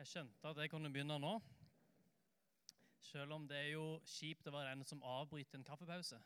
[0.00, 1.30] Jeg skjønte at jeg kunne begynne nå.
[3.04, 6.16] Selv om det er jo kjipt å være den som avbryter en kaffepause.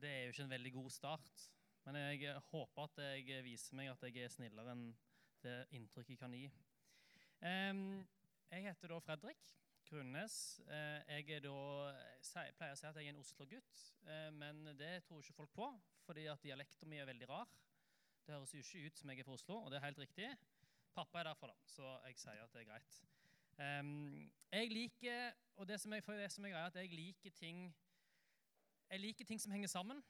[0.00, 1.42] Det er jo ikke en veldig god start.
[1.84, 4.86] Men jeg håper at jeg viser meg at jeg er snillere enn
[5.44, 6.46] det inntrykket jeg kan gi.
[7.42, 9.52] Jeg heter da Fredrik
[9.90, 10.38] Grunnes.
[10.64, 11.52] Eh, jeg, da,
[12.56, 15.68] pleier å si at jeg er en Oslo-gutt, eh, men det tror ikke folk på,
[16.06, 17.52] fordi at dialekten min er veldig rar.
[18.24, 20.32] Det høres jo ikke ut som jeg er fra Oslo, og det er helt riktig.
[20.94, 22.98] Pappa er derfra, da, så jeg sier at det er greit.
[23.62, 27.70] Um, jeg liker, og det som, er, det som er at jeg liker ting
[28.92, 30.02] jeg liker ting som henger sammen.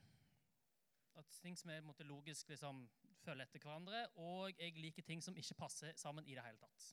[1.15, 2.81] At ting som er måte, logisk liksom,
[3.23, 4.01] følger etter hverandre.
[4.19, 6.87] Og jeg liker ting som ikke passer sammen i det hele tatt.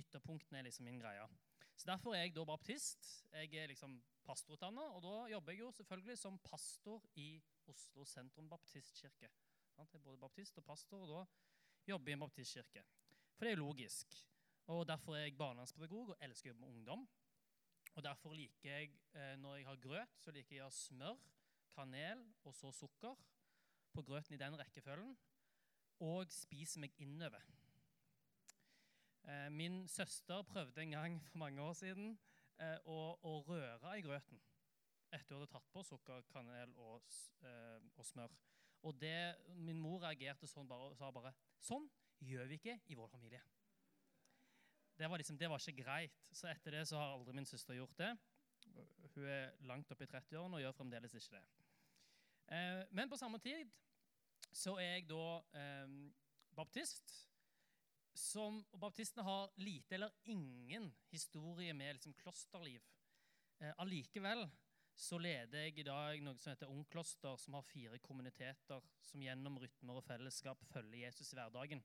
[0.00, 1.26] Ytterpunktene er liksom min greie.
[1.76, 3.10] Så Derfor er jeg da baptist.
[3.32, 8.48] Jeg er liksom pastorutdanna, og da jobber jeg jo selvfølgelig som pastor i Oslo sentrum
[8.48, 9.28] baptistkirke.
[9.76, 11.24] Jeg er både baptist og pastor, og da
[11.88, 12.84] jobber i en baptistkirke.
[13.36, 14.14] For det er logisk.
[14.66, 17.08] Og Derfor er jeg barnevernspedagog og elsker å jobbe med ungdom.
[17.94, 21.18] Og Derfor liker jeg, eh, når jeg har grøt, så liker jeg å ha smør,
[21.74, 23.16] kanel og så sukker
[23.92, 25.16] på grøten i den rekkefølgen.
[26.00, 27.42] Og spiser meg innover.
[29.24, 32.18] Eh, min søster prøvde en gang for mange år siden
[32.58, 34.40] eh, å, å røre i grøten
[35.12, 37.04] etter hun hadde tatt på sukker, kanel og,
[37.98, 38.32] og smør.
[38.82, 41.86] Og det, Min mor reagerte sånn bare, og sa bare Sånn
[42.22, 43.40] gjør vi ikke i vår familie.
[44.98, 46.18] Det var, liksom, det var ikke greit.
[46.30, 48.10] Så etter det så har aldri min søster gjort det.
[49.14, 51.42] Hun er langt oppe i 30-årene og gjør fremdeles ikke det.
[52.54, 53.70] Eh, men på samme tid
[54.52, 55.26] så er jeg da
[55.58, 55.94] eh,
[56.54, 57.14] baptist.
[58.12, 62.84] Som, og Baptistene har lite eller ingen historie med liksom, klosterliv.
[63.58, 64.44] Eh, allikevel
[64.94, 69.56] så leder jeg i dag noe som heter Ungkloster, som har fire kommuniteter som gjennom
[69.62, 71.82] rytmer og fellesskap følger Jesus i hverdagen.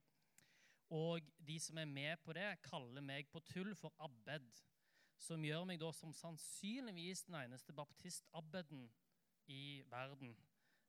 [0.93, 4.47] Og de som er med på det, kaller meg på tull for abbed.
[5.19, 8.85] Som gjør meg da som sannsynligvis den eneste baptist-abbeden
[9.51, 10.35] i verden.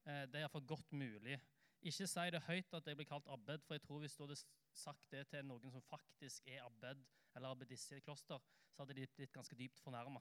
[0.05, 1.39] Eh, det er iallfall godt mulig.
[1.83, 4.41] Ikke si det høyt at jeg blir kalt abbed, for jeg tror hvis du hadde
[4.75, 7.05] sagt det til noen som faktisk er abbed
[7.37, 8.43] eller abbedisse i kloster,
[8.75, 10.21] så hadde de blitt ganske dypt fornærma.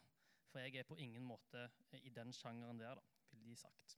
[0.52, 1.69] For jeg er på ingen måte
[2.02, 3.97] i den sjangeren der, da, vil de sagt.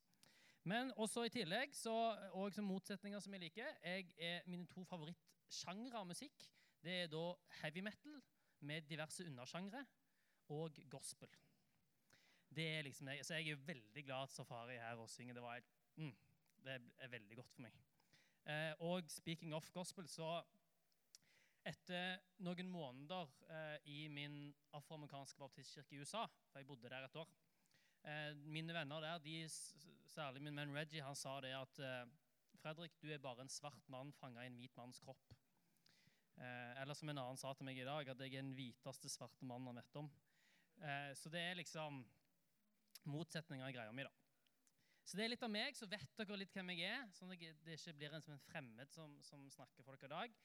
[0.67, 1.93] Men også i tillegg, så,
[2.35, 6.49] og som motsetninger som jeg liker, jeg er mine to favorittsjangre av musikk
[6.83, 7.23] det er da
[7.61, 8.21] heavy metal
[8.67, 9.83] med diverse undersjangre
[10.55, 11.31] og gospel.
[12.55, 15.33] Det er liksom jeg, Så jeg er veldig glad at Safari er her og synger.
[15.33, 15.61] Det, var,
[15.95, 16.15] mm,
[16.63, 17.75] det er veldig godt for meg.
[18.45, 20.43] Eh, og speaking of gospel, så
[21.67, 27.19] etter noen måneder eh, i min afroamerikanske baptistkirke i USA, for jeg bodde der et
[27.19, 27.29] år
[28.07, 29.35] eh, Mine venner der, de,
[30.09, 32.05] særlig min venn Reggie, han sa det at eh,
[32.59, 35.35] Fredrik, du er bare en svart mann fanga i en hvit manns kropp.
[36.39, 39.11] Eh, eller som en annen sa til meg i dag, at jeg er den hviteste
[39.11, 40.09] svarte mannen han vet om.
[40.79, 42.01] Eh, så det er liksom
[43.09, 44.11] motsetninger i greia mi, da.
[45.07, 47.43] Så det er litt av meg, så vet dere litt hvem jeg er, sånn at
[47.65, 50.35] det ikke blir en som en fremmed som, som snakker for dere i dag.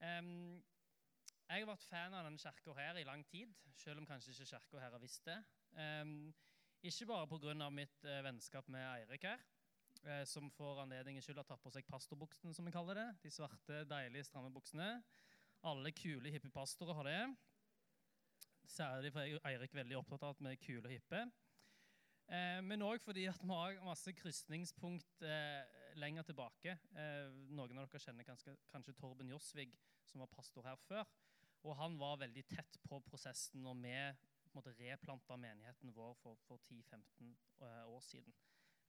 [0.00, 4.50] Jeg har vært fan av denne kirka her i lang tid, selv om kanskje ikke
[4.54, 5.38] kirka her har visst det.
[6.84, 7.70] Ikke bare pga.
[7.70, 9.40] mitt uh, vennskap med Eirik her,
[10.04, 13.06] uh, som får anledningen skyld har tatt på seg pastorbuksene, som vi kaller det.
[13.22, 15.02] De svarte, deilige, stramme buksene.
[15.64, 17.22] Alle kule, hippe pastorer har det.
[18.68, 21.24] Særlig for Eirik er veldig opptatt av at vi er kule og hippe.
[22.32, 26.76] Eh, men òg fordi at vi har masse krysningspunkt eh, lenger tilbake.
[26.98, 29.74] Eh, noen av dere kjenner kanskje, kanskje Torben Josvig,
[30.04, 31.04] som var pastor her før.
[31.64, 33.98] Og han var veldig tett på prosessen når vi
[34.54, 38.34] på replanta menigheten vår for, for 10-15 eh, år siden.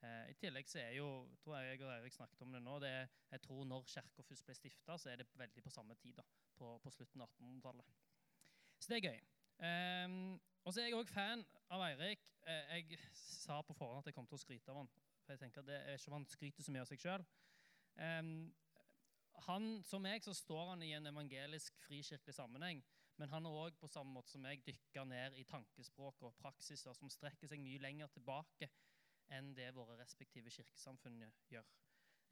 [0.04, 1.08] Eh, I tillegg så er jo,
[1.42, 4.46] tror jeg og Eirik snakket om det nå, det er, jeg tror når Kirka først
[4.46, 6.20] ble stifta, så er det veldig på samme tid.
[6.20, 7.96] da på, på slutten av 1800-tallet.
[8.80, 9.20] Så det er gøy.
[9.66, 11.44] Um, og så er jeg òg fan
[11.74, 12.24] av Eirik.
[12.46, 14.90] Jeg sa på forhånd at jeg kom til å skryte av han.
[15.26, 17.26] For jeg tenker at det er ikke om han skryter så mye av seg sjøl.
[19.46, 22.84] Han, som meg så står han i en evangelisk frikirkelig sammenheng.
[23.18, 26.96] Men han har òg på samme måte som meg dykka ned i tankespråk og praksiser
[26.98, 28.70] som strekker seg mye lenger tilbake
[29.34, 31.66] enn det våre respektive kirkesamfunn gjør.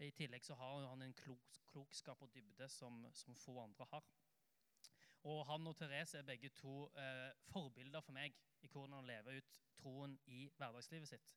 [0.04, 4.04] I tillegg så har han en klok, klokskap og dybde som, som, få andre har.
[5.30, 9.39] Og Han og Therese er begge to eh, forbilder for meg i hvordan han lever
[9.39, 11.30] ut troen i hverdagslivet sitt.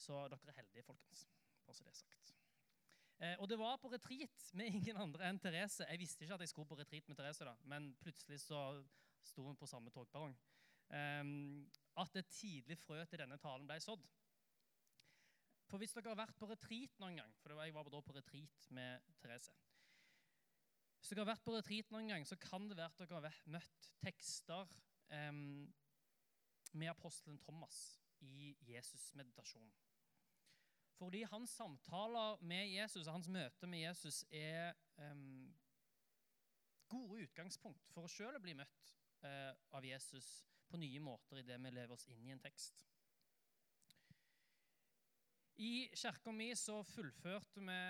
[0.00, 1.26] Så dere er heldige, folkens.
[1.66, 2.36] Bare så det er sagt.
[3.20, 5.84] Eh, og det var på retreat med ingen andre enn Therese.
[5.84, 8.62] Jeg visste ikke at jeg skulle på retreat med Therese, da, men plutselig så
[9.28, 10.32] sto hun på samme togperrong.
[10.96, 11.34] Eh,
[12.00, 14.06] at et tidlig frø til denne talen ble sådd.
[15.70, 18.64] For hvis dere har vært på retreat noen gang For jeg var da på retreat
[18.74, 19.52] med Therese.
[20.98, 23.52] Hvis dere har vært på retreat noen gang, så kan det være at dere har
[23.52, 24.72] møtt tekster
[25.12, 25.30] eh,
[26.72, 29.70] med apostelen Thomas i Jesus-meditasjonen.
[31.00, 35.48] Fordi hans samtaler med Jesus og hans møte med Jesus er um,
[36.92, 38.90] gode utgangspunkt for å sjøl bli møtt
[39.24, 40.28] uh, av Jesus
[40.68, 42.84] på nye måter i det vi lever oss inn i en tekst.
[45.60, 47.80] I kirka mi så fullførte vi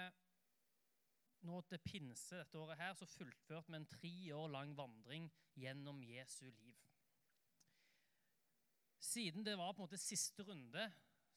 [1.51, 5.27] nå til pinse dette året her, så fullførte vi en tre år lang vandring
[5.59, 6.79] gjennom Jesu liv.
[9.03, 10.91] Siden det var på en måte siste runde,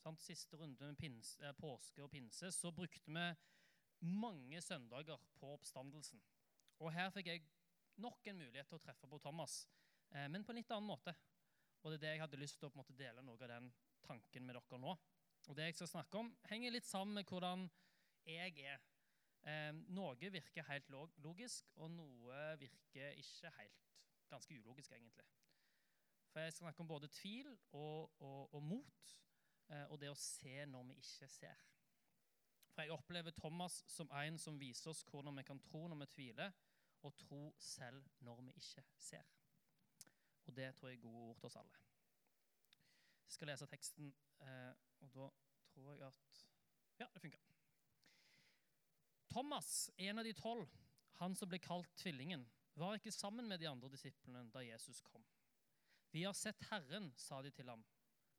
[0.03, 3.25] sant, siste runde med pinse, eh, påske og pinse, så brukte vi
[4.03, 6.21] mange søndager på oppstandelsen.
[6.83, 7.45] Og her fikk jeg
[8.03, 9.63] nok en mulighet til å treffe på Thomas,
[10.11, 11.15] eh, men på en litt annen måte.
[11.83, 13.69] Og det er det jeg hadde lyst til å måte dele noe av den
[14.03, 14.95] tanken med dere nå.
[15.50, 17.67] Og det jeg skal snakke om, henger litt sammen med hvordan
[18.27, 18.83] jeg er.
[19.44, 20.89] Eh, noe virker helt
[21.23, 23.81] logisk, og noe virker ikke helt
[24.31, 25.27] ganske ulogisk, egentlig.
[26.31, 29.17] For jeg skal snakke om både tvil og, og, og mot,
[29.89, 31.62] og det å se når vi ikke ser.
[32.74, 36.10] For jeg opplever Thomas som en som viser oss hvordan vi kan tro når vi
[36.15, 36.54] tviler,
[37.04, 39.27] og tro selv når vi ikke ser.
[40.48, 41.81] Og det tror jeg er gode ord til oss alle.
[43.25, 44.13] Jeg skal lese teksten,
[44.45, 45.30] eh, og da
[45.74, 46.42] tror jeg at
[47.00, 47.39] Ja, det funka.
[49.33, 50.69] Thomas, en av de tolv,
[51.18, 52.45] han som ble kalt Tvillingen,
[52.75, 55.25] var ikke sammen med de andre disiplene da Jesus kom.
[56.13, 57.83] Vi har sett Herren, sa de til ham.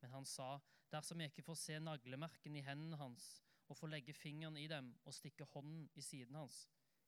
[0.04, 0.58] Men han sa,
[0.92, 3.38] dersom jeg ikke får se naglemerken i hendene hans
[3.72, 6.66] og får legge fingeren i dem og stikke hånden i siden hans,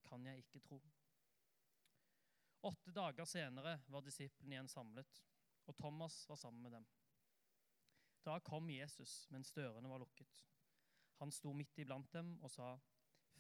[0.09, 0.79] kan jeg ikke tro.
[2.65, 5.21] Åtte dager senere var disiplene igjen samlet,
[5.69, 6.89] og Thomas var sammen med dem.
[8.25, 10.41] Da kom Jesus mens dørene var lukket.
[11.21, 12.73] Han sto midt iblant dem og sa,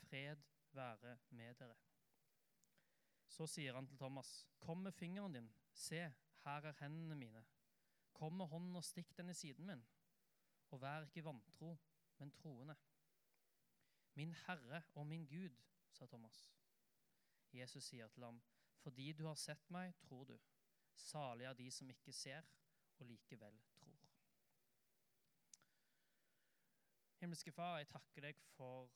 [0.05, 0.45] Fred
[0.77, 1.81] være med dere.
[3.25, 6.11] Så sier han til Thomas, Kom med fingeren din, se,
[6.45, 7.49] her er hendene mine.
[8.17, 9.83] Kom med hånden og stikk den i siden min.
[10.73, 11.75] Og vær ikke vantro,
[12.19, 12.77] men troende.
[14.15, 15.57] Min Herre og min Gud,
[15.93, 16.39] sa Thomas.
[17.53, 18.43] Jesus sier til ham,
[18.81, 20.39] Fordi du har sett meg, tror du.
[20.95, 22.43] Salig er de som ikke ser,
[22.99, 23.97] og likevel tror.
[27.21, 28.91] Himmelske Far, jeg takker deg for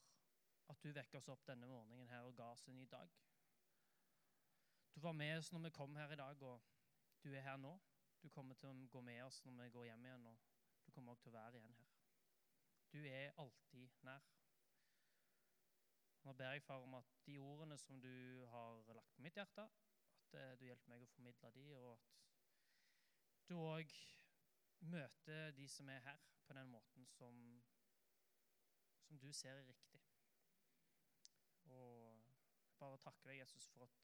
[0.69, 3.11] at du vekker oss opp denne morgenen her og ga oss en ny dag.
[4.95, 6.63] Du var med oss når vi kom her i dag, og
[7.25, 7.73] du er her nå.
[8.23, 10.39] Du kommer til å gå med oss når vi går hjem igjen, og
[10.85, 11.97] du kommer også til å være igjen her.
[12.93, 14.27] Du er alltid nær.
[16.27, 19.65] Nå ber jeg far om at de ordene som du har lagt på mitt hjerte,
[19.65, 22.11] at eh, du hjelper meg å formidle de, og at
[23.49, 23.95] du òg
[24.81, 27.41] møter de som er her, på den måten som,
[29.07, 30.01] som du ser er riktig.
[31.71, 33.99] Og jeg bare takker deg, Jesus, for at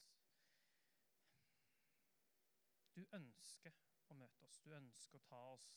[2.97, 3.75] du ønsker
[4.15, 4.61] å møte oss.
[4.65, 5.71] Du ønsker å ta oss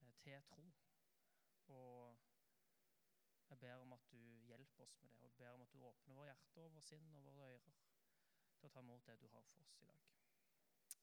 [0.00, 0.66] eh, til tro.
[1.74, 2.16] Og
[3.48, 5.80] jeg ber om at du hjelper oss med det, og jeg ber om at du
[5.80, 7.80] åpner våre hjerter og vår sinn og våre ører
[8.58, 10.06] til å ta imot det du har for oss i dag.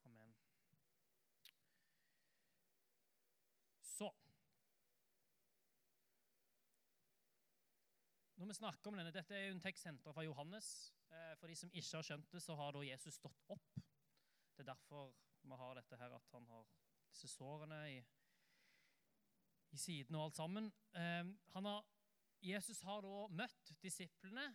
[0.09, 0.35] Amen.
[3.85, 4.09] Så
[8.41, 10.93] Når vi snakker om denne, Dette er jo en tekst henta fra Johannes.
[11.11, 13.75] Eh, For de som ikke har skjønt det, så har da Jesus stått opp.
[14.55, 15.13] Det er derfor
[15.43, 16.67] vi har dette her, at han har
[17.11, 17.97] disse sårene i,
[19.71, 20.71] i siden og alt sammen.
[20.95, 21.85] Eh, har,
[22.41, 24.47] Jesus har da møtt disiplene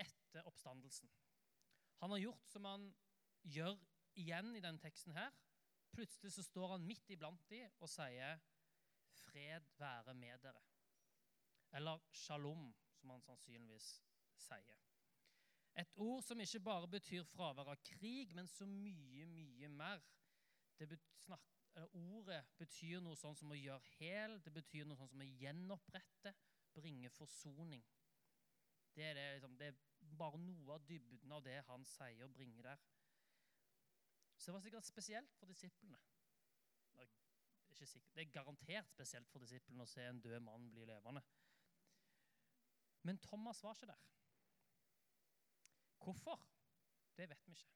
[0.00, 1.10] etter oppstandelsen.
[2.02, 2.88] Han har gjort som han
[3.44, 3.78] gjør
[4.18, 5.32] igjen i denne teksten her.
[5.94, 8.40] Plutselig så står han midt iblant de og sier
[9.14, 10.64] 'Fred være med dere'.
[11.72, 14.02] Eller 'shalom', som han sannsynligvis
[14.36, 14.76] sier.
[15.84, 20.00] Et ord som ikke bare betyr fravær av krig, men så mye, mye mer.
[20.78, 21.10] Det bet
[21.92, 26.32] ordet betyr noe sånn som å gjøre hel, det betyr noe sånn som å gjenopprette,
[26.74, 27.82] bringe forsoning.
[28.94, 32.32] Det er, det, liksom, det er bare noe av dybden av det han sier å
[32.32, 32.80] bringe der.
[34.38, 36.00] Så det var sikkert spesielt for disiplene.
[37.74, 41.24] Det er garantert spesielt for disiplene å se en død mann bli levende.
[43.04, 44.13] Men Thomas var ikke der.
[46.04, 46.40] Hvorfor?
[47.16, 47.72] Det vet vi ikke.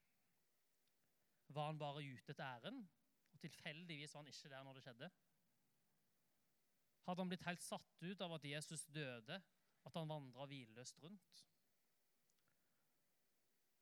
[1.55, 2.83] Var han bare ute etter ærend,
[3.33, 5.09] og tilfeldigvis var han ikke der når det skjedde?
[7.07, 9.39] Hadde han blitt helt satt ut av at Jesus døde,
[9.87, 11.45] at han vandra hvileløst rundt?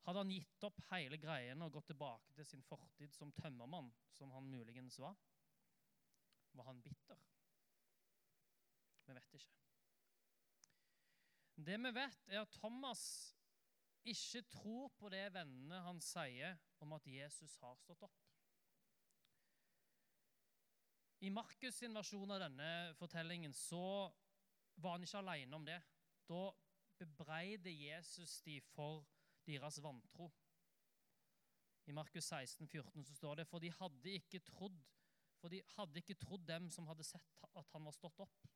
[0.08, 4.32] Hadde han gitt opp hele greien og gått tilbake til sin fortid som tømmermann, som
[4.32, 5.18] han muligens var?
[6.56, 7.20] Var han bitter?
[9.04, 9.58] Vi vet ikke.
[11.68, 13.02] Det vi vet, er at Thomas
[14.04, 18.24] ikke tror på det vennene hans sier om at Jesus har stått opp.
[21.20, 24.08] I Markus' sin versjon av denne fortellingen så
[24.78, 25.80] var han ikke alene om det.
[26.30, 26.44] Da
[26.98, 29.02] bebreider Jesus de for
[29.46, 30.28] deres vantro.
[31.88, 34.78] I Markus 16, 14 så står det for de hadde ikke trodd
[35.38, 38.46] for de hadde ikke trodd dem som hadde sett at han var stått opp.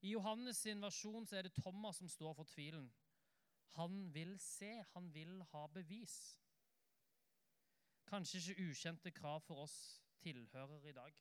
[0.00, 2.90] I Johannes sin versjon så er det Thomas som står for tvilen.
[3.78, 6.36] Han vil se, han vil ha bevis.
[8.08, 9.78] Kanskje ikke ukjente krav for oss
[10.22, 11.18] tilhører i dag.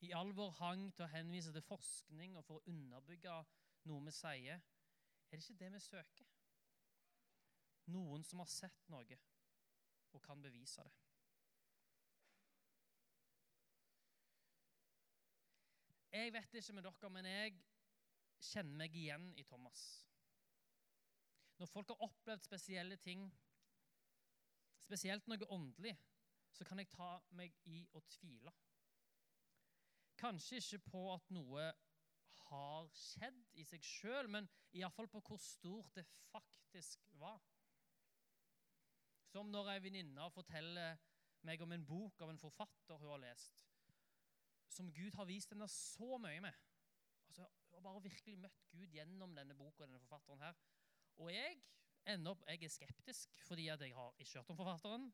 [0.00, 3.34] I all vår hang til å henvise til forskning og for å underbygge
[3.90, 4.62] noe vi sier,
[5.28, 6.30] er det ikke det vi søker.
[7.92, 9.18] Noen som har sett noe
[10.14, 11.07] og kan bevise det.
[16.12, 17.56] Jeg vet ikke med dere, men jeg
[18.40, 19.82] kjenner meg igjen i Thomas.
[21.58, 23.26] Når folk har opplevd spesielle ting,
[24.80, 25.92] spesielt noe åndelig,
[26.54, 28.54] så kan jeg ta meg i å tvile.
[30.18, 31.68] Kanskje ikke på at noe
[32.48, 37.42] har skjedd i seg sjøl, men iallfall på hvor stort det faktisk var.
[39.28, 40.96] Som når ei venninne forteller
[41.44, 43.67] meg om en bok av en forfatter hun har lest
[44.72, 46.54] som Gud har vist henne så mye med.
[47.28, 50.60] Altså, hun har bare virkelig møtt Gud gjennom denne boka og denne forfatteren her.
[51.18, 51.58] Og jeg
[52.08, 55.10] ender opp, jeg er skeptisk fordi at jeg har ikke hørt om forfatteren.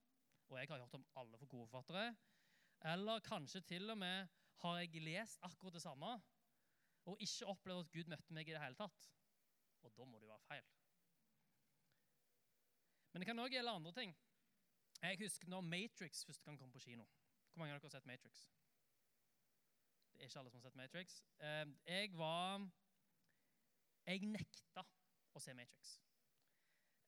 [0.49, 2.14] Og jeg har hørt om alle for gode forfattere.
[2.92, 4.28] Eller kanskje til og med
[4.62, 6.14] har jeg lest akkurat det samme
[7.04, 9.08] og ikke opplevd at Gud møtte meg i det hele tatt.
[9.84, 10.68] Og da må det jo være feil.
[13.12, 14.14] Men det kan òg gjelde andre ting.
[15.04, 17.04] Jeg husker når Matrix første gang kom på kino.
[17.52, 18.46] Hvor mange av dere har sett Matrix?
[20.14, 21.23] Det er ikke alle som har sett Matrix.
[21.38, 22.71] Eh, jeg var
[24.06, 24.85] Jeg nekta
[25.35, 25.99] å se Matrix.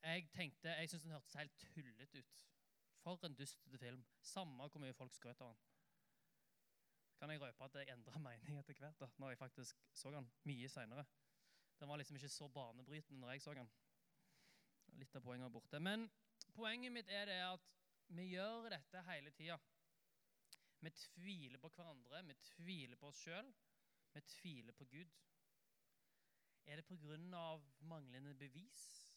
[0.03, 2.35] Jeg tenkte, jeg syntes den hørtes helt tullete ut.
[3.05, 4.05] For en dustete film.
[4.23, 5.63] Samme hvor mye folk skrøt av den.
[7.21, 10.29] Kan jeg røpe at jeg endra mening etter hvert, da, når jeg faktisk så den
[10.49, 11.07] mye seinere.
[11.81, 13.71] Den var liksom ikke så banebrytende når jeg så den.
[15.01, 15.81] Litt av poenget er borte.
[15.81, 16.09] Men
[16.57, 17.73] poenget mitt er det at
[18.09, 19.59] vi gjør dette hele tida.
[20.85, 23.49] Vi tviler på hverandre, vi tviler på oss sjøl,
[24.15, 25.13] vi tviler på Gud.
[26.67, 27.61] Er det pga.
[27.81, 29.09] manglende bevis,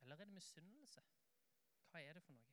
[0.00, 1.02] eller er det misunnelse?
[1.90, 2.46] Hva er det for noe?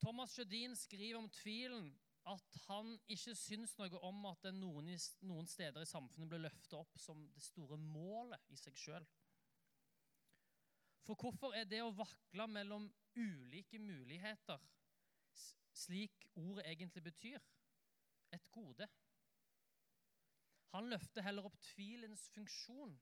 [0.00, 1.90] Thomas Sjødin skriver om tvilen
[2.30, 4.88] at han ikke syns noe om at det noen,
[5.28, 9.06] noen steder i samfunnet blir løftet opp som det store målet i seg sjøl.
[11.04, 14.58] For hvorfor er det å vakle mellom ulike muligheter,
[15.72, 17.38] slik ordet egentlig betyr,
[18.32, 18.88] et gode.
[20.70, 22.94] Han løfter heller opp tvilens funksjon,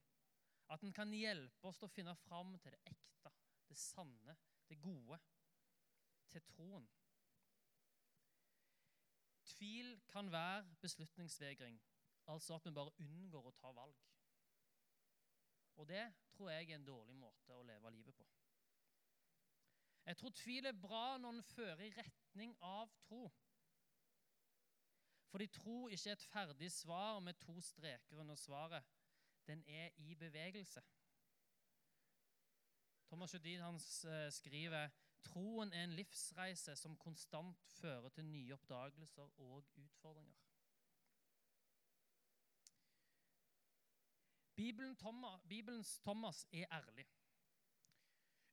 [0.68, 3.32] at den kan hjelpe oss til å finne fram til det ekte,
[3.68, 4.36] det sanne,
[4.68, 5.18] det gode,
[6.32, 6.88] til troen.
[9.48, 11.80] Tvil kan være beslutningsvegring,
[12.28, 14.04] altså at vi bare unngår å ta valg.
[15.78, 18.26] Og det tror jeg er en dårlig måte å leve livet på.
[20.08, 23.26] Jeg tror tvil er bra når den fører i retning av tro.
[25.28, 28.84] Fordi tro ikke er et ferdig svar med to streker under svaret.
[29.46, 30.80] Den er i bevegelse.
[33.08, 34.88] Thomas Judin hans eh, skriver
[35.28, 40.40] troen er en livsreise som konstant fører til nye oppdagelser og utfordringer.
[44.56, 47.06] Bibelens Thomas er ærlig.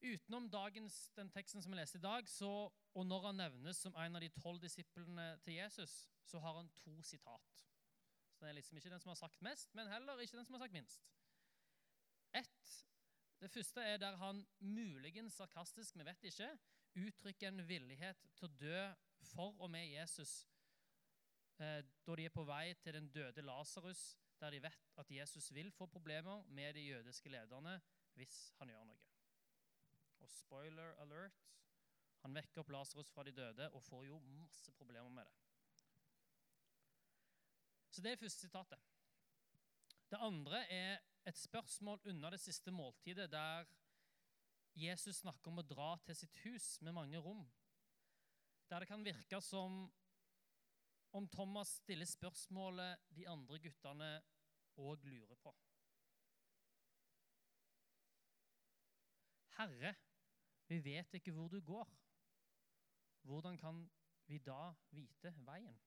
[0.05, 3.95] Utenom dagens, den teksten som vi leste i dag, så, og når han nevnes som
[3.97, 5.95] en av de tolv disiplene til Jesus,
[6.29, 7.63] så har han to sitat.
[8.35, 10.57] Så Det er liksom ikke den som har sagt mest, men heller ikke den som
[10.57, 11.07] har sagt minst.
[12.35, 12.71] Et,
[13.41, 16.51] det første er der han muligens sarkastisk, vi vet ikke,
[16.95, 18.83] uttrykker en villighet til å dø
[19.31, 20.45] for og med Jesus
[21.59, 25.49] eh, da de er på vei til den døde Lasarus, der de vet at Jesus
[25.55, 27.79] vil få problemer med de jødiske lederne
[28.15, 29.14] hvis han gjør noe.
[30.25, 31.43] Og spoiler alert
[32.25, 35.35] han vekker opp Lasarus fra de døde og får jo masse problemer med det.
[37.93, 38.79] Så det er første sitatet.
[40.09, 43.69] Det andre er et spørsmål unna det siste måltidet, der
[44.73, 47.45] Jesus snakker om å dra til sitt hus med mange rom.
[48.69, 49.85] Der det kan virke som
[51.15, 54.09] om Thomas stiller spørsmålet de andre guttene
[54.81, 55.53] òg lurer på.
[59.55, 59.93] Herre,
[60.67, 61.89] vi vet ikke hvor du går.
[63.25, 63.83] Hvordan kan
[64.25, 65.77] vi da vite veien?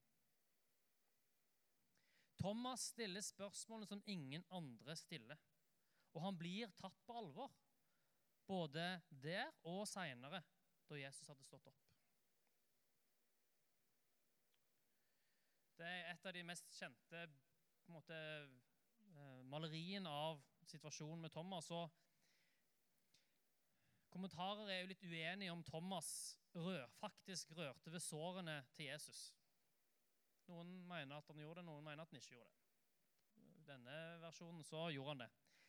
[2.39, 5.39] Thomas stiller spørsmålene som ingen andre stiller.
[6.15, 7.51] Og han blir tatt på alvor,
[8.47, 10.41] både der og seinere,
[10.89, 11.85] da Jesus hadde stått opp.
[15.79, 17.27] Det er et av de mest kjente
[17.93, 21.71] måte, eh, maleriene av situasjonen med Thomas.
[21.71, 21.91] og
[24.19, 26.09] Kommentarer er jo litt uenige om Thomas
[26.51, 29.21] rør, faktisk rørte ved sårene til Jesus.
[30.51, 33.53] Noen mener at han gjorde det, noen mener at han ikke gjorde det.
[33.69, 33.95] Denne
[34.25, 35.29] versjonen så gjorde han det.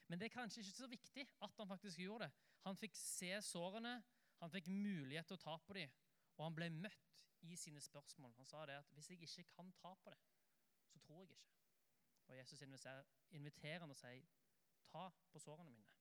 [0.10, 2.50] Men det er kanskje ikke så viktig at han faktisk gjorde det.
[2.66, 3.94] Han fikk se sårene,
[4.42, 5.94] han fikk mulighet til å ta på dem,
[6.40, 8.34] og han ble møtt i sine spørsmål.
[8.42, 10.20] Han sa det at 'hvis jeg ikke kan ta på det,
[10.90, 11.54] så tror jeg ikke'.
[12.28, 12.62] Og Jesus
[13.30, 14.26] inviterer han og sier
[14.90, 15.99] 'ta på sårene mine'.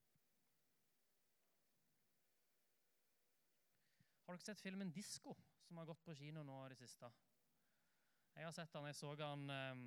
[4.29, 5.33] Har dere sett filmen 'Disko',
[5.65, 7.07] som har gått på kino nå i det siste?
[8.35, 8.85] Jeg har sett den.
[8.85, 9.79] Jeg så den um,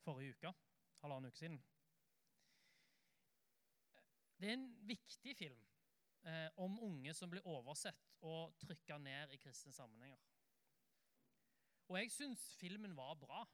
[0.00, 0.52] forrige uke.
[1.02, 1.58] Halvannen uke siden.
[4.40, 5.66] Det er en viktig film
[6.24, 10.24] eh, om unge som blir oversett og trykka ned i kristne sammenhenger.
[11.90, 13.44] Og jeg syns filmen var bra,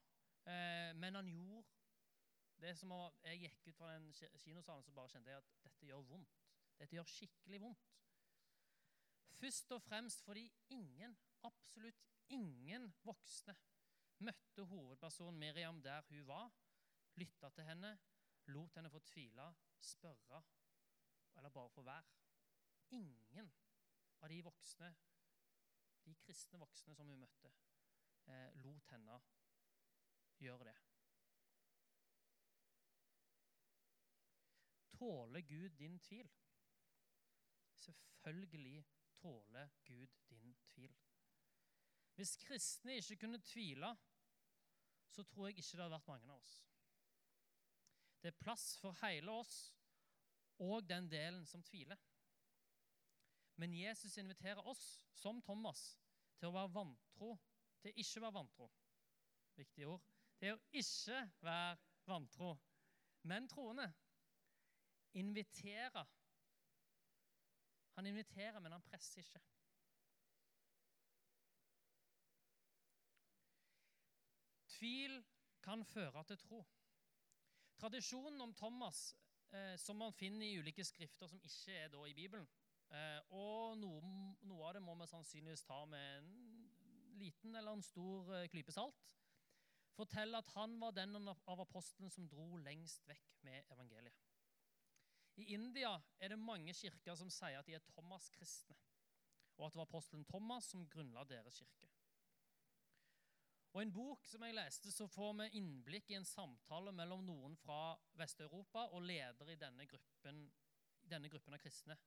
[0.47, 1.67] eh, men han gjorde
[2.63, 5.87] det som var, Jeg gikk ut fra den kinosalen så bare kjente jeg at dette
[5.91, 6.43] gjør vondt.
[6.79, 7.97] Dette gjør skikkelig vondt.
[9.37, 13.55] Først og fremst fordi ingen, absolutt ingen voksne
[14.25, 16.53] møtte hovedpersonen Miriam der hun var,
[17.21, 17.93] lytta til henne,
[18.47, 19.51] lot henne få tvile,
[19.81, 20.43] spørre
[21.37, 22.05] eller bare få være.
[22.97, 23.53] Ingen
[24.23, 24.91] av de voksne,
[26.07, 27.53] de kristne voksne som hun møtte,
[28.27, 29.21] eh, lot henne
[30.41, 30.77] gjøre det.
[34.97, 36.31] Tåler Gud din tvil?
[37.75, 38.87] Selvfølgelig
[39.27, 40.97] tåler Gud din tvil.
[42.15, 43.97] Hvis kristne ikke kunne tvile,
[45.11, 46.55] så tror jeg ikke det hadde vært mange av oss.
[48.23, 49.57] Det er plass for hele oss
[50.63, 51.99] og den delen som tviler.
[53.57, 55.99] Men Jesus inviterer oss, som Thomas,
[56.39, 57.35] til å være vantro,
[57.83, 58.71] til ikke være vantro.
[59.57, 60.05] Viktige ord.
[60.37, 62.53] Til å ikke være vantro,
[63.23, 63.89] men troende.
[65.17, 66.05] Invitere
[67.97, 69.41] han inviterer, men han presser ikke.
[74.77, 75.23] Tvil
[75.65, 76.61] kan føre til tro.
[77.81, 79.17] Tradisjonen om Thomas,
[79.53, 82.47] eh, som man finner i ulike skrifter som ikke er da i Bibelen,
[82.91, 84.13] eh, og noe,
[84.45, 86.31] noe, av det må vi sannsynligvis ta med en
[87.17, 89.01] liten eller en stor eh, klype salt,
[89.97, 94.36] forteller at han var den av apostlene som dro lengst vekk med evangeliet.
[95.37, 98.77] I India er det mange kirker som sier at de er Thomas-kristne,
[99.57, 101.91] og at det var apostelen Thomas som grunnla deres kirke.
[103.77, 107.27] Og I en bok som jeg leste, så får vi innblikk i en samtale mellom
[107.27, 110.47] noen fra Vest-Europa og ledere i denne gruppen,
[111.05, 111.99] denne gruppen av kristne,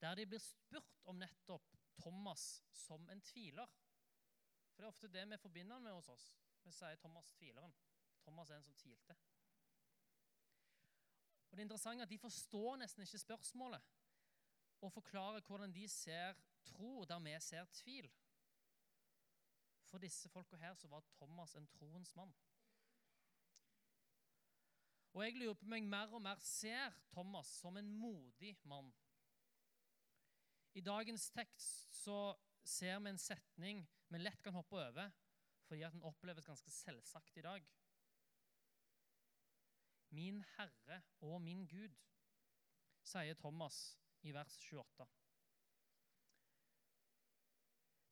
[0.00, 3.68] der de blir spurt om nettopp Thomas som en tviler.
[4.72, 6.30] For det er ofte det vi forbinder med hos oss.
[6.64, 7.76] Vi sier Thomas tvileren.
[8.24, 9.18] Thomas er en som tvilte.
[11.52, 13.82] Og det er at De forstår nesten ikke spørsmålet
[14.80, 16.34] og forklarer hvordan de ser
[16.64, 18.10] tro der vi ser tvil.
[19.84, 22.32] For disse folka her så var Thomas en troens mann.
[25.12, 28.92] Og jeg lurer på om jeg mer og mer ser Thomas som en modig mann.
[30.74, 32.34] I dagens tekst så
[32.64, 35.10] ser vi en setning vi lett kan hoppe over,
[35.68, 37.68] fordi at den oppleves ganske selvsagt i dag
[40.12, 41.94] min Herre og min Gud,
[43.02, 43.78] sier Thomas
[44.22, 45.06] i vers 28.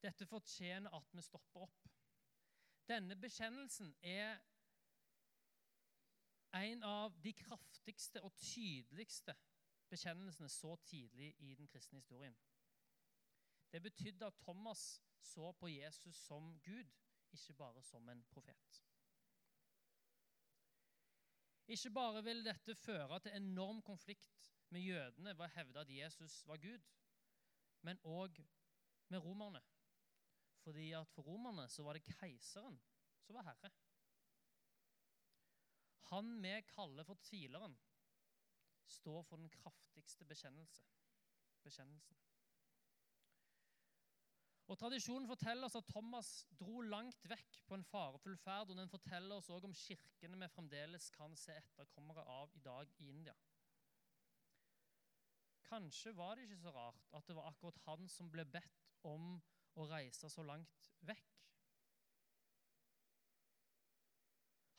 [0.03, 1.89] Dette fortjener at vi stopper opp.
[2.89, 4.41] Denne bekjennelsen er
[6.57, 9.37] en av de kraftigste og tydeligste
[9.91, 12.37] bekjennelsene så tidlig i den kristne historien.
[13.71, 16.91] Det betydde at Thomas så på Jesus som Gud,
[17.33, 18.83] ikke bare som en profet.
[21.71, 26.41] Ikke bare vil dette føre til enorm konflikt med jødene ved å hevde at Jesus
[26.49, 26.87] var Gud,
[27.87, 28.41] men òg
[29.13, 29.63] med romerne.
[30.65, 32.81] Fordi at For romerne så var det keiseren
[33.23, 33.71] som var herre.
[36.11, 37.77] Han vi kaller for tvileren,
[38.91, 40.83] står for den kraftigste bekjennelse,
[41.63, 42.19] bekjennelsen.
[44.71, 48.71] Og Tradisjonen forteller oss at Thomas dro langt vekk på en farefull ferd.
[48.71, 52.93] Og den forteller oss også om kirkene vi fremdeles kan se etterkommere av i dag
[53.03, 53.35] i India.
[55.67, 59.35] Kanskje var det ikke så rart at det var akkurat han som ble bedt om
[59.75, 61.35] å reise så langt vekk.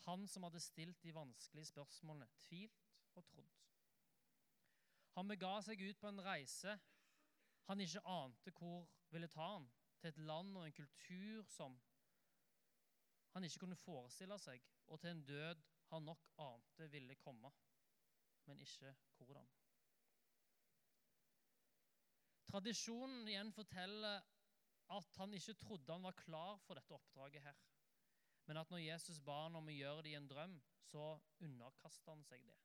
[0.07, 3.59] Han som hadde stilt de vanskelige spørsmålene, tvilt og trodd.
[5.19, 6.79] Han bega seg ut på en reise
[7.67, 9.67] han ikke ante hvor ville ta han,
[10.01, 11.77] til et land og en kultur som
[13.31, 15.61] han ikke kunne forestille seg, og til en død
[15.91, 17.51] han nok ante ville komme,
[18.49, 19.47] men ikke hvordan.
[22.51, 24.23] Tradisjonen igjen forteller
[24.91, 27.59] at han ikke trodde han var klar for dette oppdraget her.
[28.49, 30.57] Men at når Jesus ba han om å gjøre det i en drøm,
[30.89, 31.05] så
[31.45, 32.57] underkasta han seg det.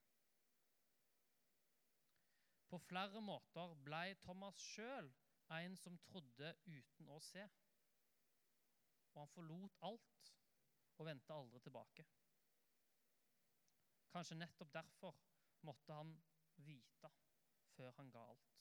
[2.66, 5.12] På flere måter ble Thomas sjøl
[5.48, 7.44] en som trodde uten å se.
[9.14, 10.32] Og han forlot alt
[10.96, 12.06] og vendte aldri tilbake.
[14.12, 15.16] Kanskje nettopp derfor
[15.68, 16.12] måtte han
[16.66, 17.10] vite
[17.76, 18.52] før han ga alt.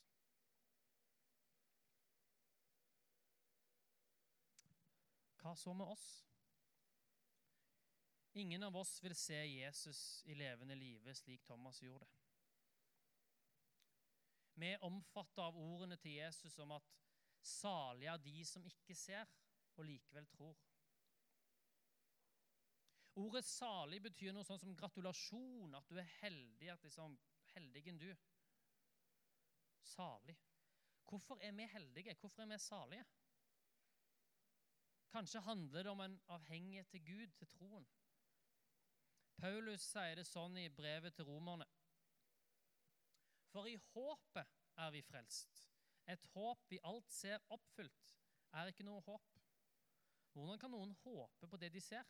[5.42, 6.06] Hva så med oss?
[8.36, 12.25] Ingen av oss vil se Jesus i levende live slik Thomas gjorde det.
[14.56, 16.88] Vi er omfatta av ordene til Jesus om at
[17.46, 19.28] salige er de som ikke ser
[19.76, 20.56] og likevel tror.
[23.16, 26.70] Ordet 'salig' betyr noe sånn som gratulasjon, at du er heldig.
[26.72, 27.20] at liksom,
[27.56, 28.10] Heldigen du.
[29.82, 30.36] Salig.
[31.08, 32.16] Hvorfor er vi heldige?
[32.20, 33.06] Hvorfor er vi salige?
[35.12, 37.88] Kanskje handler det om en avhengighet til Gud, til troen.
[39.38, 41.68] Paulus sier det sånn i brevet til romerne.
[43.56, 45.62] For i håpet er vi frelst.
[46.12, 48.10] Et håp vi alt ser oppfylt,
[48.52, 49.38] er ikke noe håp.
[50.36, 52.04] Hvordan kan noen håpe på det de ser?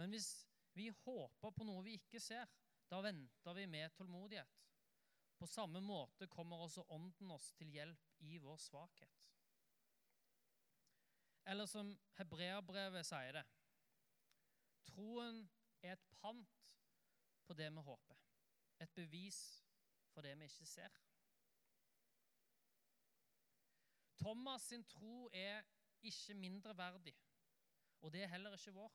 [0.00, 0.32] Men hvis
[0.74, 2.50] vi håper på noe vi ikke ser,
[2.90, 4.58] da venter vi med tålmodighet.
[5.38, 9.30] På samme måte kommer også Ånden oss til hjelp i vår svakhet.
[11.46, 13.46] Eller som hebreabrevet sier det
[14.90, 15.44] Troen
[15.86, 16.76] er et pant
[17.46, 18.18] på det vi håper.
[18.82, 19.38] Et bevis
[20.10, 20.88] for det vi ikke ser.
[24.20, 25.62] Thomas sin tro er
[26.02, 27.16] ikke mindreverdig,
[28.00, 28.92] og det er heller ikke vår.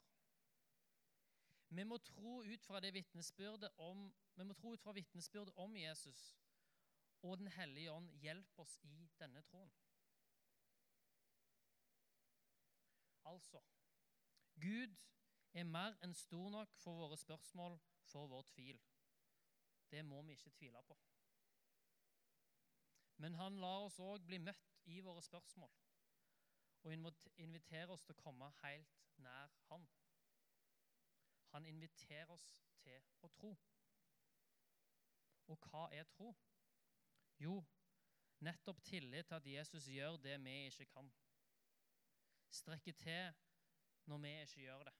[1.69, 5.77] Vi må tro ut fra det vitnesbyrdet om, vi må tro ut fra vitnesbyrdet om
[5.77, 6.37] Jesus,
[7.21, 9.71] og Den hellige ånd hjelper oss i denne troen.
[13.25, 13.61] Altså
[14.61, 14.93] Gud
[15.53, 18.79] er mer enn stor nok for våre spørsmål, for vår tvil.
[19.91, 20.97] Det må vi ikke tvile på.
[23.17, 25.71] Men han lar oss òg bli møtt i våre spørsmål
[26.85, 26.93] og
[27.41, 29.87] inviterer oss til å komme helt nær Han.
[31.55, 32.45] Han inviterer oss
[32.83, 33.55] til å tro.
[35.47, 36.29] Og hva er tro?
[37.41, 37.55] Jo,
[38.45, 41.09] nettopp tillit til at Jesus gjør det vi ikke kan.
[42.53, 43.33] Strekke til
[44.05, 44.95] når vi ikke gjør det.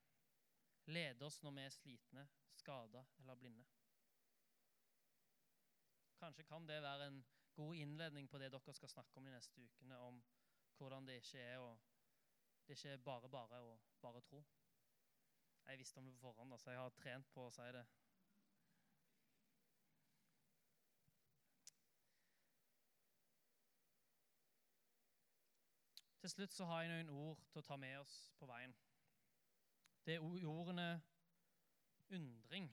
[0.96, 3.66] Lede oss når vi er slitne, skada eller blinde.
[6.20, 7.26] Kanskje kan det være en
[7.56, 10.24] god innledning på det dere skal snakke om de neste ukene, om
[10.78, 11.76] hvordan det ikke er, å,
[12.68, 14.44] det ikke er bare bare å bare tro.
[15.66, 17.86] Jeg visste om det på forhånd, så jeg har trent på å si det.
[26.26, 28.72] Til slutt så har jeg noen ord til å ta med oss på veien.
[30.06, 30.88] Det er ordene
[32.10, 32.70] undring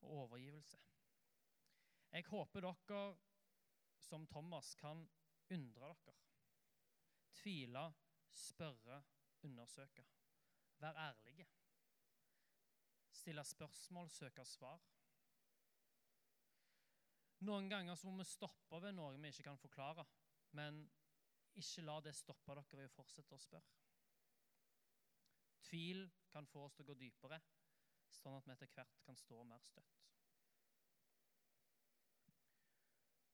[0.00, 0.89] og overgivelse.
[2.10, 3.02] Jeg håper dere
[4.02, 5.04] som Thomas kan
[5.54, 6.14] undre dere.
[7.40, 7.84] Tvile,
[8.34, 9.02] spørre,
[9.46, 10.06] undersøke.
[10.80, 11.46] Vær ærlige.
[13.12, 14.80] Stille spørsmål, søke svar.
[17.46, 20.04] Noen ganger så må vi stoppe ved noe vi ikke kan forklare.
[20.58, 20.82] Men
[21.62, 23.78] ikke la det stoppe dere i å fortsette å spørre.
[25.70, 27.38] Tvil kan få oss til å gå dypere,
[28.10, 30.09] sånn at vi etter hvert kan stå mer støtt.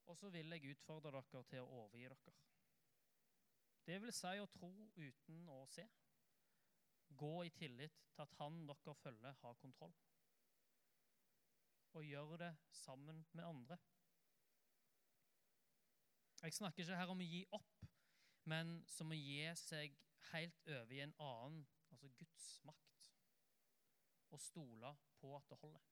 [0.07, 2.35] Og så vil jeg utfordre dere til å overgi dere.
[3.87, 5.87] Det vil si å tro uten å se.
[7.19, 9.95] Gå i tillit til at han dere følger, har kontroll.
[11.97, 13.79] Og gjør det sammen med andre.
[16.43, 17.87] Jeg snakker ikke her om å gi opp,
[18.45, 19.95] men som å gi seg
[20.33, 23.09] helt over i en annen, altså Guds makt.
[24.35, 25.89] Og stole på at det holder.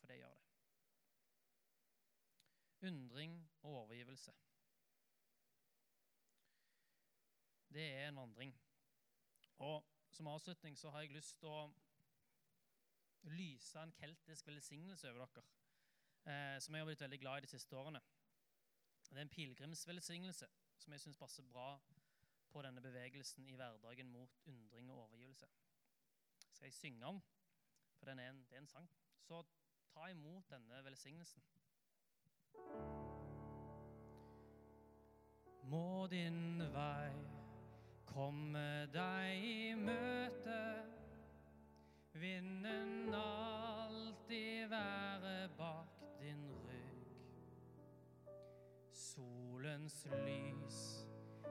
[0.00, 0.55] For det gjør det
[2.82, 4.32] undring og overgivelse.
[7.68, 8.60] Det er en vandring.
[9.58, 11.72] Og Som avslutning så har jeg lyst til å
[13.22, 15.42] lyse en keltisk velsignelse over dere,
[16.24, 18.00] eh, som jeg har blitt veldig glad i de siste årene.
[19.10, 21.80] Det er en pilegrimsvelsignelse som jeg syns passer bra
[22.48, 25.46] på denne bevegelsen i hverdagen mot undring og overgivelse.
[26.52, 27.22] skal jeg synge om,
[27.98, 28.90] for den er en, det er en sang.
[29.20, 29.42] Så
[29.92, 31.42] ta imot denne velsignelsen.
[35.66, 37.14] Må din vei
[38.06, 40.60] komme deg i møte,
[42.14, 47.10] vinden alltid være bak din rygg.
[48.90, 50.80] Solens lys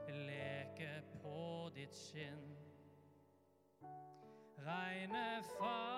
[0.07, 2.47] leke på ditt skinn.
[4.65, 5.94] Regnet far